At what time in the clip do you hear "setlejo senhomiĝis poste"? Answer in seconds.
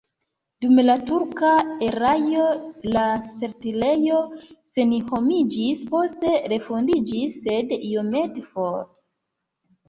3.41-6.33